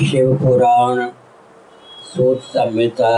[0.00, 1.00] शिव पुराण
[2.04, 3.08] सूत संहिता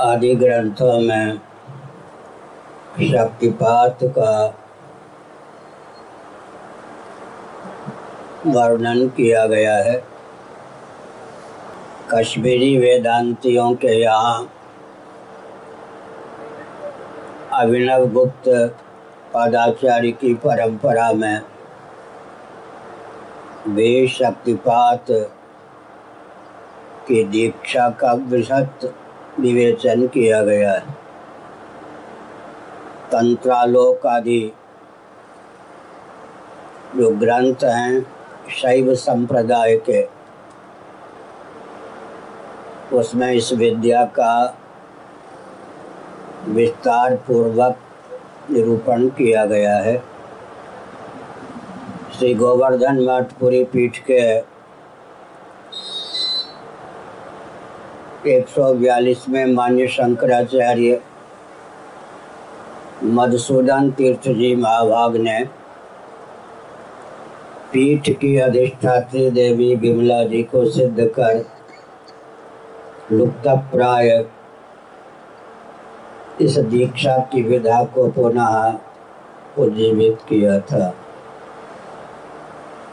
[0.00, 1.38] आदि ग्रंथों में
[3.00, 4.34] शक्तिपात का
[8.46, 9.96] वर्णन किया गया है।
[12.14, 14.48] कश्मीरी वेदांतियों के यहाँ
[17.52, 18.48] अभिनव गुप्त
[19.34, 21.40] पदाचार्य की परंपरा में
[23.68, 25.06] वे शक्तिपात
[27.08, 28.94] की दीक्षा का विशद
[29.40, 30.92] विवेचन किया गया है।
[33.12, 34.52] तंत्रालोक आदि
[36.96, 38.06] जो ग्रंथ हैं,
[38.50, 40.08] शैव संप्रदाय के,
[42.96, 44.58] उसमें इस विद्या का
[46.48, 47.76] विस्तार पूर्वक
[48.50, 50.13] निरूपण किया गया है।
[52.18, 54.18] श्री गोवर्धन मठपुरी पीठ के
[58.30, 61.00] एक सौ बयालीस में मान्य शंकराचार्य
[63.04, 65.44] मधुसूदन तीर्थ जी महाभाग ने
[67.72, 71.44] पीठ की अधिष्ठात्री देवी विमला जी को सिद्ध कर
[73.12, 74.24] लुप्त प्राय
[76.40, 78.78] इस दीक्षा की विधा को पुनः
[79.58, 80.94] उज्जीवित किया था।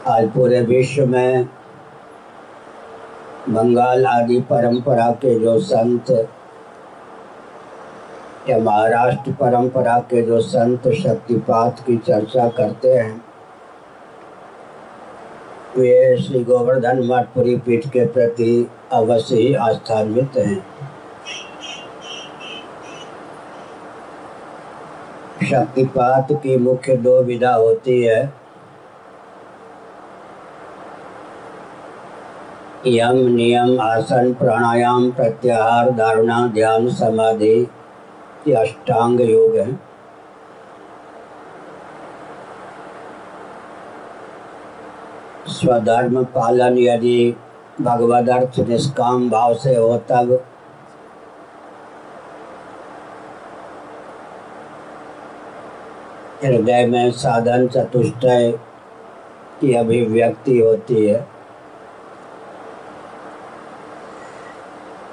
[0.08, 1.44] आज पूरे विश्व में
[3.48, 6.10] बंगाल आदि परंपरा के जो संत
[8.48, 13.24] या महाराष्ट्र परंपरा के जो संत शक्तिपात की चर्चा करते हैं,
[15.76, 20.60] वे श्री गोवर्धन मठपुरी पीठ के प्रति अवश्य ही आस्थान्वित हैं।
[25.46, 28.41] शक्तिपात की मुख्य दो विधा होती है
[32.86, 37.50] यम नियम आसन प्राणायाम प्रत्याहार धारणा ध्यान समाधि
[38.48, 39.66] ये अष्टांग योग है।
[45.48, 47.34] स्वधर्म पालन यदि
[47.80, 50.32] भगवद अर्थ निष्काम भाव से हो तब
[56.44, 58.52] हृदय में साधन चतुष्टय
[59.60, 61.26] की अभिव्यक्ति होती है।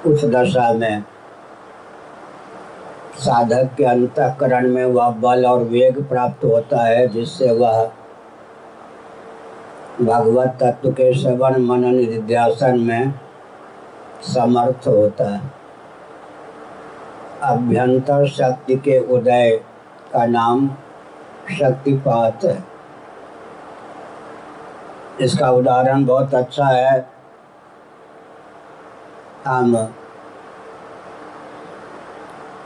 [0.06, 1.04] उस दशा में
[3.18, 7.92] साधक के अंतकरण में वह बल और वेग प्राप्त होता है, जिससे वह
[10.00, 13.14] भगवत तत्व के श्रवण, मनन, निध्यासन में
[14.22, 15.40] समर्थ होता है।
[17.42, 19.60] अभ्यंतर शक्ति के उदय
[20.12, 20.70] का नाम
[21.58, 22.64] शक्तिपात है।
[25.20, 27.19] इसका उदाहरण बहुत अच्छा है।
[29.46, 29.76] हम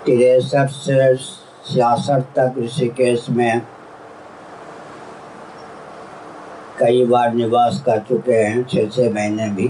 [0.06, 3.60] तिरसठ से छियासठ तक ऋषिकेश में
[6.78, 9.68] कई बार निवास कर चुके हैं छः छः महीने भी।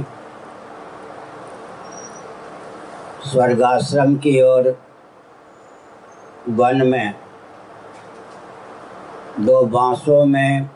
[3.32, 4.76] स्वर्गाश्रम की ओर
[6.48, 7.14] वन में
[9.40, 10.70] दो बांसों में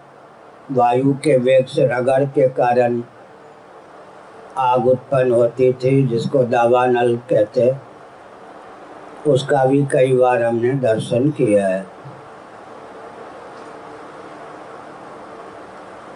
[0.72, 3.00] वायु के वेग से रगड़ के कारण
[4.58, 7.76] आग उत्पन्न होती थी, जिसको दावानल कहते।
[9.26, 11.86] उसका भी कई बार हमने दर्शन किया है।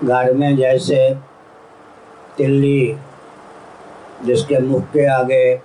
[0.04, 1.14] घर में जैसे
[2.36, 2.96] तिल्ली,
[4.24, 5.62] जिसके मुख के आगे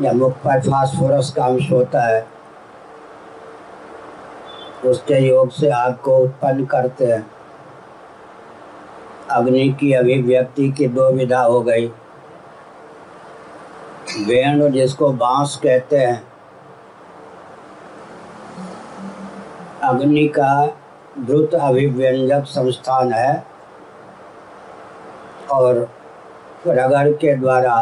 [0.00, 2.26] या मुख पर फास्फोरस का अंश होता है,
[4.84, 7.30] उसके योग से आग को उत्पन्न करते हैं।
[9.30, 11.86] अग्नि की अभिव्यक्ति की दो विधा हो गई।
[14.26, 16.22] वेणु जिसको बाँस कहते हैं,
[19.82, 20.66] अग्नि का
[21.18, 23.44] द्रुत अभिव्यंजक संस्थान है
[25.52, 25.88] और
[26.66, 27.74] रगड़ के द्वारा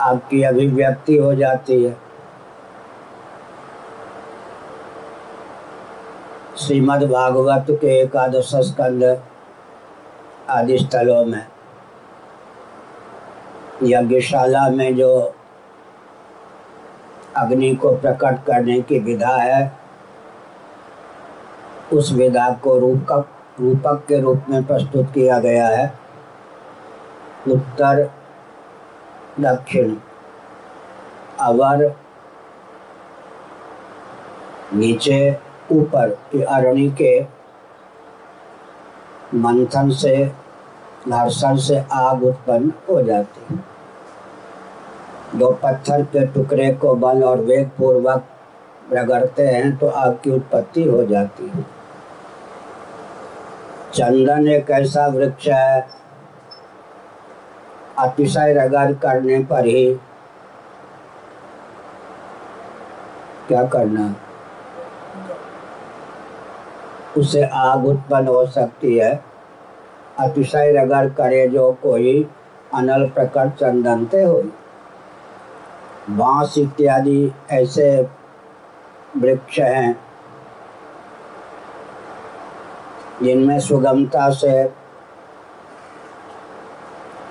[0.00, 2.03] आपकी अभिव्यक्ति हो जाती है।
[6.64, 9.22] श्रीमद् भागवत के एकादश स्कंद
[10.50, 11.46] आदि स्थलों में
[13.82, 15.34] यज्ञशाला में जो
[17.36, 19.72] अग्नि को प्रकट करने की विधा है,
[21.92, 23.28] उस विधा को रूपक
[23.60, 25.98] रूपक के रूप में प्रस्तुत किया गया है।
[27.48, 28.10] उत्तर,
[29.40, 29.96] दक्षिण,
[31.40, 31.94] अवर,
[34.74, 37.20] नीचे ऊपर की अरणी के
[39.34, 40.16] मंथन से
[41.08, 43.62] घर्षण से आग उत्पन्न हो जाती। है
[45.36, 48.24] दो पत्थर के टुकड़े को बल और वेग पूर्वक
[48.92, 51.62] रगड़ते हैं तो आग की उत्पत्ति हो जाती है।
[53.94, 55.86] चंदन एक ऐसा वृक्ष है,
[57.98, 59.94] अतिशय रगड़ करने पर ही।
[63.48, 64.14] क्या करना?
[67.18, 69.12] उसे आग उत्पन्न हो सकती है।
[70.20, 72.22] अतिशय रगड़ करे जो कोई
[72.74, 74.42] अनल प्रकट चंदनते हो
[76.10, 77.86] बाँस इत्यादि ऐसे
[79.16, 79.96] वृक्ष हैं,
[83.22, 84.62] जिनमें सुगमता से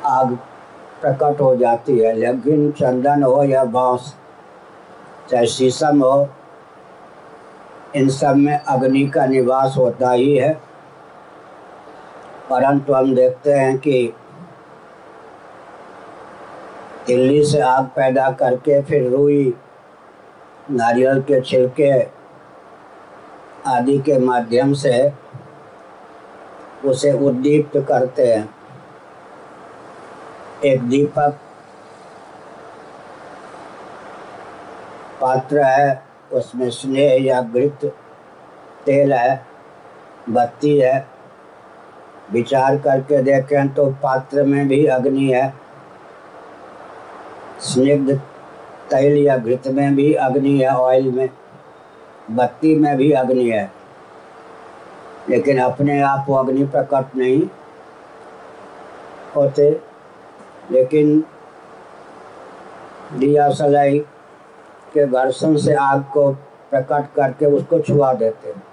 [0.06, 0.36] आग
[1.02, 4.14] प्रकट हो जाती है। लेकिन चंदन हो या बाँस,
[5.30, 6.28] चाहे शीशम हो
[7.96, 10.54] इन सब में अग्नि का निवास होता ही है।
[12.50, 14.14] परंतु हम देखते हैं कि
[17.08, 19.54] दिल्ली से आग पैदा करके फिर रुई,
[20.72, 21.92] नारियल के छिलके
[23.68, 25.14] आदि के माध्यम से
[26.86, 28.56] उसे उद्दीप्त करते हैं।
[30.66, 31.40] एक दीपक
[35.22, 36.03] पात्र है
[36.34, 37.96] उसमें स्नेह या घृत,
[38.86, 39.46] तेल है,
[40.30, 41.08] बत्ती है।
[42.32, 45.54] विचार करके देखें तो पात्र में भी अग्नि है।
[47.60, 48.18] स्निग्ध
[48.90, 51.30] तेल या घृत में भी अग्नि है ऑयल में।
[52.32, 53.72] बत्ती में भी अग्नि है।
[55.30, 57.42] लेकिन अपने आप वो अग्नि प्रकट नहीं
[59.36, 59.82] होते,
[60.72, 61.24] लेकिन
[63.14, 64.06] दिया सलाई
[64.94, 66.32] के घर्षण से आग को
[66.72, 68.64] प्रकट करके उसको छुआ देते हैं।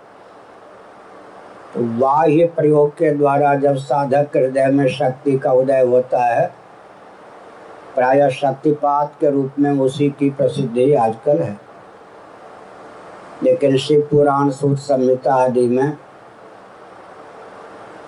[1.75, 6.55] तो बाह्य प्रयोग के द्वारा जब साधक हृदय में शक्ति का उदय होता है,
[7.95, 11.61] प्राय शक्तिपात के रूप में उसी की प्रसिद्धि आजकल है।
[13.43, 15.97] लेकिन शिव पुराण, सूत संहिता आदि में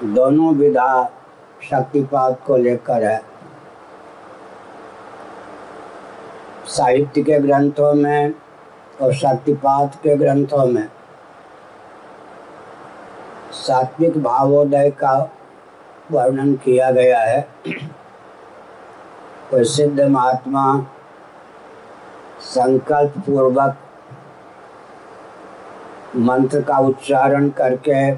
[0.04, 1.12] दोनों विधा
[1.62, 3.31] शक्तिपात को लेकर है।
[6.72, 8.34] साहित्य के ग्रंथों में
[9.00, 10.88] और शक्तिपात के ग्रंथों में।
[13.52, 15.16] सात्विक भावोदय का
[16.12, 17.46] वर्णन किया गया है।
[19.50, 20.64] कोई सिद्ध महात्मा
[22.42, 23.76] संकल्प पूर्वक
[26.16, 28.14] मंत्र का उच्चारण करके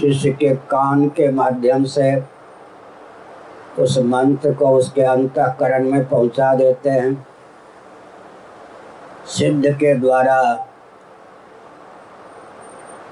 [0.00, 2.10] शिष्य के कान के माध्यम से
[3.80, 7.26] उस मंत्र को उसके अंतकरण में पहुँचा देते हैं।
[9.26, 10.66] सिद्ध के द्वारा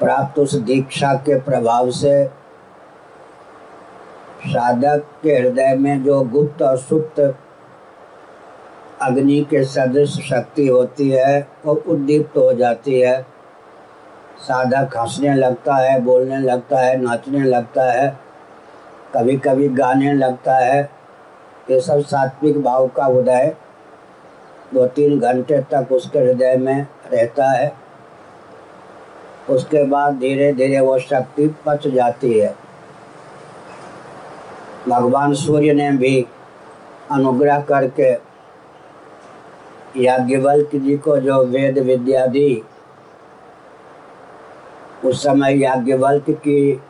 [0.00, 2.26] प्राप्त उस दीक्षा के प्रभाव से
[4.46, 7.20] साधक के हृदय में जो गुप्त और सुप्त
[9.02, 13.26] अग्नि के सदृश शक्ति होती है, वो उद्दीप्त हो जाती है।
[14.38, 18.27] साधक हंसने लगता है, बोलने लगता है, नाचने लगता है।
[19.14, 20.80] कभी कभी गाने लगता है।
[21.70, 23.54] ये सब सात्विक भाव का उदय
[24.74, 27.72] दो तीन घंटे तक उसके हृदय में रहता है।
[29.50, 32.54] उसके बाद धीरे धीरे वो शक्ति पच जाती है।
[34.88, 36.26] भगवान सूर्य ने भी
[37.10, 38.10] अनुग्रह करके
[39.96, 42.62] याज्ञवल्क जी को जो वेद विद्या दी
[45.04, 46.82] उस समय याज्ञवल्क की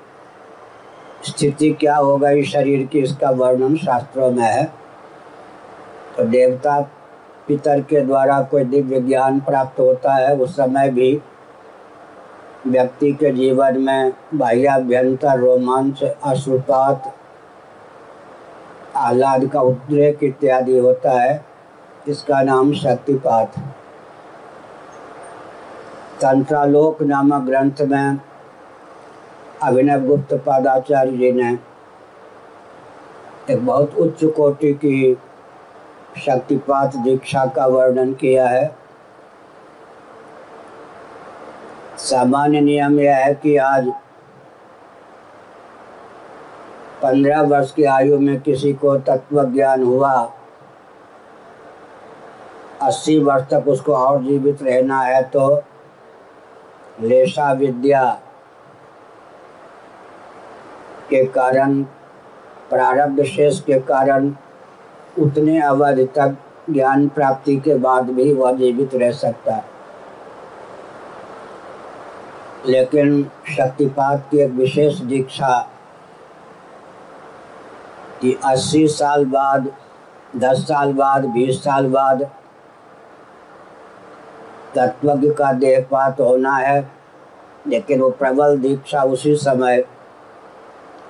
[1.24, 4.64] स्थिति क्या हो गई शरीर की, इसका वर्णन शास्त्रों में है।
[6.16, 6.80] तो देवता
[7.48, 11.20] पितर के द्वारा कोई दिव्य ज्ञान प्राप्त होता है, उस समय भी
[12.66, 17.14] व्यक्ति के जीवन में बाह्याभ्यंतर रोमांच, अश्रुपात,
[18.96, 21.44] आह्लाद का उद्रेक इत्यादि होता है।
[22.08, 23.58] इसका नाम शक्तिपात।
[26.20, 28.18] तंत्रालोक नामक ग्रंथ में
[29.62, 31.56] अभिनव गुप्त पादाचार्य जी ने
[33.50, 35.14] एक बहुत उच्च कोटि की
[36.16, 38.76] शक्तिपात दीक्षा का वर्णन किया है।
[41.98, 43.88] सामान्य नियम यह है कि आज
[47.02, 50.12] पंद्रह वर्ष की आयु में किसी को तत्व ज्ञान हुआ,
[52.82, 55.62] अस्सी वर्ष तक उसको और जीवित रहना है तो
[57.00, 58.04] लेशा विद्या
[61.10, 61.82] के कारण,
[62.70, 64.32] प्रारब्ध शेष के कारण,
[65.18, 66.36] उतने अवधि तक
[66.70, 69.76] ज्ञान प्राप्ति के बाद भी वह जीवित रह सकता। है
[72.66, 75.58] लेकिन शक्तिपात की एक विशेष दीक्षा
[78.22, 79.68] कि 80 साल बाद
[80.36, 82.22] 10 साल बाद 20 साल बाद
[84.74, 86.90] तत्वज्ञ का देहपात होना है,
[87.66, 89.84] लेकिन वो प्रबल दीक्षा उसी समय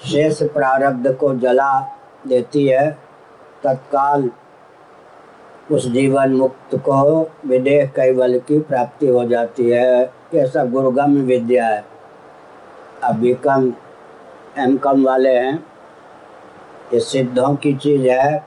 [0.05, 1.81] शेष प्रारब्ध को जला
[2.26, 2.99] देती है।
[3.64, 4.31] तत्काल
[5.73, 10.02] उस जीवन मुक्त को विदेह कैवल की प्राप्ति हो जाती है।
[10.35, 11.85] ये सब गुरुगम विद्या है।
[13.05, 13.73] अब बी कम,
[14.59, 15.67] एम कम वाले हैं।
[16.95, 18.47] ये सिद्धों की चीज़ है।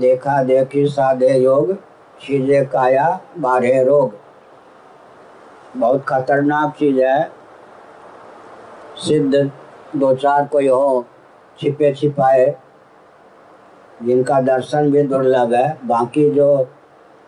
[0.00, 1.74] देखा देखी साधे योग,
[2.20, 4.14] चीज़े काया बाढ़े रोग।
[5.76, 7.30] बहुत खतरनाक चीज़ है।
[8.96, 9.50] सिद्ध
[9.96, 11.06] दो चार कोई हो,
[11.58, 12.56] छिपे छिपाए,
[14.02, 16.68] जिनका दर्शन भी दुर्लभ है। बाकी जो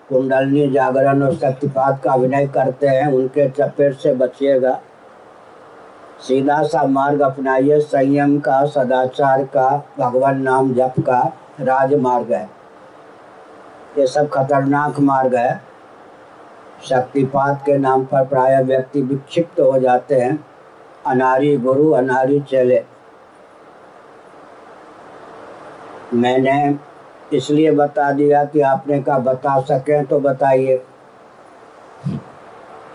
[0.08, 4.80] कुंडलनी जागरण और शक्तिपात का अभिनय करते हैं, उनके चपेट से बचिएगा।
[6.20, 12.50] सीधा सा मार्ग अपनाइए, संयम का, सदाचार का, भगवान नाम जप का राजमार्ग है।
[13.98, 15.62] ये सब खतरनाक मार्ग है।
[16.82, 20.55] शक्तिपात के नाम पर प्राय व्यक्ति विक्षिप्त हो जाते हैं।
[21.06, 22.82] अनारी गुरु, अनारी चले।
[26.14, 26.78] मैंने
[27.36, 30.76] इसलिए बता दिया कि आपने कहा बता सकें तो बताइए।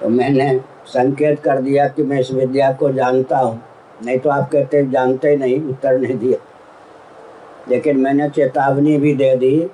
[0.02, 3.62] तो मैंने संकेत कर दिया कि मैं इस विद्या को जानता हूँ।
[4.06, 6.38] नहीं तो आप कहते जानते नहीं, उत्तर नहीं दिया।
[7.70, 9.72] लेकिन मैंने चेतावनी भी दे दी।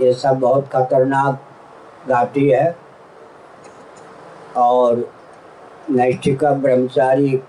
[0.00, 1.40] ये सब बहुत खतरनाक
[2.08, 2.76] घाटी है।
[4.56, 5.19] और
[5.90, 7.42] नैष्ठिक ब्रह्मचारी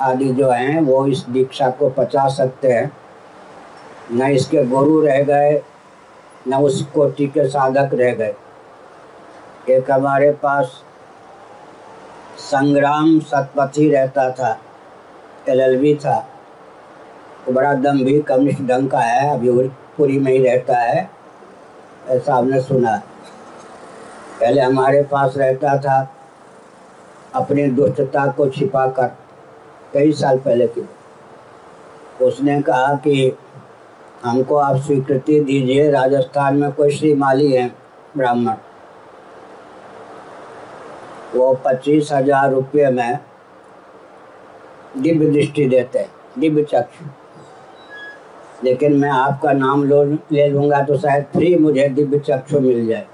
[0.00, 2.92] आदि जो हैं, वो इस दीक्षा को पचा सकते हैं।
[4.12, 5.62] न इसके गुरु रह गए,
[6.48, 8.34] न उस कोटि के साधक रह गए।
[9.70, 10.82] एक हमारे पास
[12.38, 14.58] संग्राम सतपथी रहता था
[15.48, 16.28] एलएलबी था।
[17.46, 21.10] तो बड़ा दम भी कम्युनिस्ट ढंग का है, अभी पूरी में ही रहता है,
[22.08, 22.96] ऐसा हमने सुना।
[24.40, 26.17] पहले हमारे पास रहता था
[27.34, 29.16] अपनी दुष्टता को छिपा कर
[29.94, 30.88] कई साल पहले की
[32.24, 33.36] उसने कहा कि
[34.24, 37.68] हमको आप स्वीकृति दीजिए, राजस्थान में कोई श्री माली है,
[38.16, 38.54] ब्राह्मण।
[41.34, 43.18] वो पच्चीस हज़ार रुपये में
[44.96, 47.04] दिव्य दृष्टि देते हैं दिव्य चक्षु।
[48.64, 53.06] लेकिन मैं आपका नाम लो, ले लूँगा तो शायद फ्री मुझे दिव्य चक्षु मिल जाए।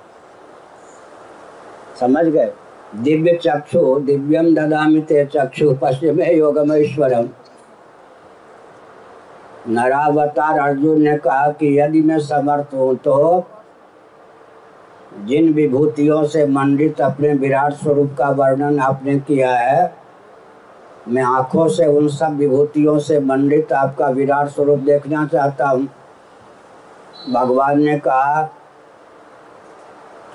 [2.00, 2.52] समझ गए?
[2.94, 7.28] दिव्य चक्षु दिव्यम ददामि ते चक्षु, पश्चिम योगमेश्वरम।
[9.68, 13.46] नरावतार अर्जुन ने कहा कि यदि मैं समर्थ हूँ तो
[15.26, 19.92] जिन विभूतियों से मंडित अपने विराट स्वरूप का वर्णन आपने किया है,
[21.08, 25.88] मैं आँखों से उन सब विभूतियों से मंडित आपका विराट स्वरूप देखना चाहता हूँ।
[27.32, 28.42] भगवान ने कहा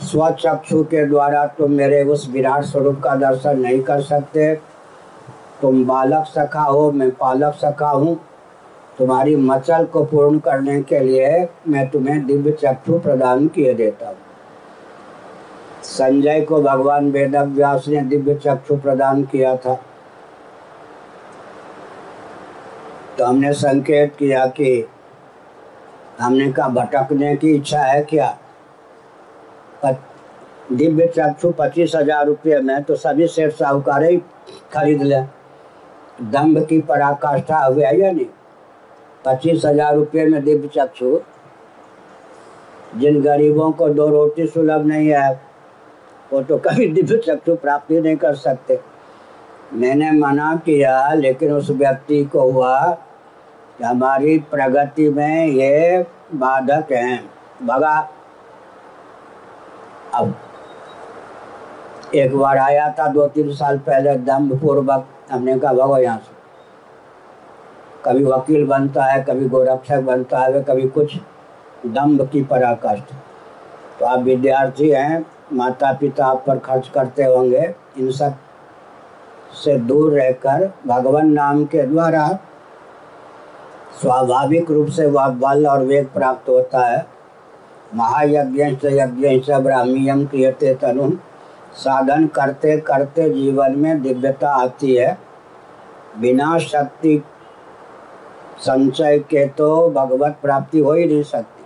[0.02, 4.54] स्वचक्षु के द्वारा तुम मेरे उस विराट स्वरूप का दर्शन नहीं कर सकते।
[5.62, 8.16] तुम बालक सखा हो, मैं पालक सखा हूँ।
[8.98, 14.18] तुम्हारी मचल को पूर्ण करने के लिए मैं तुम्हें दिव्य चक्षु प्रदान किए देता हूँ।
[15.84, 19.74] संजय को भगवान वेद व्यास ने दिव्य चक्षु प्रदान किया था।
[23.18, 24.86] तो हमने संकेत किया कि
[26.20, 28.38] हमने कहा, भटकने की इच्छा है क्या?
[29.84, 34.18] दिव्य चक्षु पच्चीस हज़ार रुपये में तो सभी सेठ साहूकार ही
[34.74, 35.28] खरीद लें।
[36.22, 38.26] दम्भ की पराकाष्ठा हुआ या नहीं?
[39.26, 41.20] पच्चीस हज़ार रुपये में दिव्य चक्षु।
[42.98, 45.32] जिन गरीबों को दो रोटी सुलभ नहीं है,
[46.32, 48.80] वो तो कभी दिव्य चक्षु प्राप्ति नहीं कर सकते।
[49.74, 52.80] मैंने मना किया, लेकिन उस व्यक्ति को हुआ
[53.78, 56.06] कि हमारी प्रगति में ये
[56.36, 57.20] बाधक हैं।
[57.64, 58.00] भगा
[60.20, 60.34] अब
[62.16, 66.38] एक बार आया था, दो तीन साल पहले दम्भ पूर्वक हमने कहा, भगो यहाँ से।
[68.06, 71.16] कभी वकील बनता है, कभी गोरक्षक बनता है कभी कुछ।
[71.86, 73.14] दम्भ की पराकाष्ठ।
[74.00, 80.70] तो आप विद्यार्थी हैं माता पिता आप पर खर्च करते होंगे। इन सबसे दूर रहकर
[80.88, 82.28] भगवान नाम के द्वारा
[84.02, 87.06] स्वाभाविक रूप से वह बल और वेग प्राप्त होता है।
[87.96, 91.12] महायज्ञ यज्ञ से ब्राह्मीयम क्रियते तनु।
[91.74, 95.18] साधन करते करते जीवन में दिव्यता आती है।
[96.20, 97.24] बिना शक्ति
[98.60, 101.64] संचय के तो भगवत प्राप्ति हो ही नहीं सकती।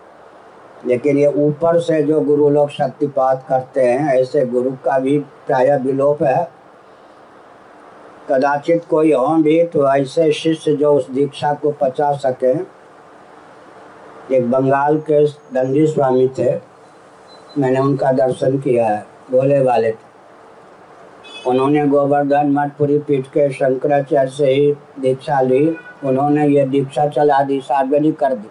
[0.89, 5.77] लेकिन ये ऊपर से जो गुरु लोग शक्तिपात करते हैं, ऐसे गुरु का भी प्राय
[5.77, 6.51] विलोप है।
[8.29, 12.82] कदाचित कोई हों भी तो ऐसे शिष्य जो उस दीक्षा को पचा सके।
[14.31, 16.51] एक बंगाल के दंडी स्वामी थे।
[17.57, 20.11] मैंने उनका दर्शन किया है भोले वाले थे।
[21.49, 27.61] उन्होंने गोवर्धन मठपुरी पीठ के शंकराचार्य से ही दीक्षा ली। उन्होंने ये दीक्षा चला दी,
[27.61, 28.47] सार्वजनिक कर दी।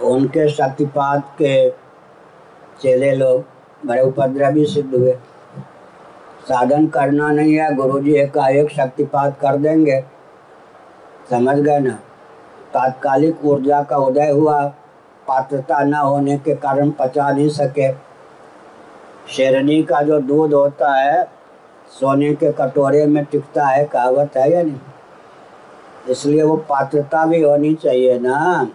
[0.00, 1.70] तो उनके शक्तिपात के
[2.82, 3.44] चेले लोग
[3.86, 5.12] बड़े उपद्रवी सिद्ध हुए।
[6.48, 10.00] साधन करना नहीं है गुरु जी एकाएक शक्तिपात कर देंगे।
[11.30, 11.98] समझ गए ना?
[12.74, 14.72] तात्कालिक ऊर्जा का उदय हुआ।
[15.28, 17.92] पात्रता न होने के कारण पचा नहीं सके।
[19.28, 21.24] शेरनी का जो दूध होता है,
[22.00, 24.80] सोने के कटोरे में टिकता है, कहावत है या नहीं?
[26.08, 28.68] इसलिए वो पात्रता भी होनी चाहिए ना,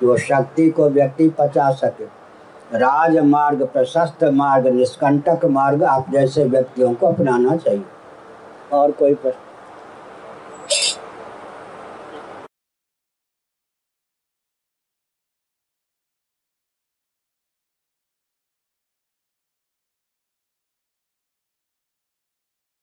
[0.00, 2.04] जो शक्ति को व्यक्ति पचा सके।
[2.78, 7.84] राजमार्ग, प्रशस्त मार्ग, निष्कंटक मार्ग आप जैसे व्यक्तियों को अपनाना चाहिए।
[8.72, 9.38] और कोई प्रश्न?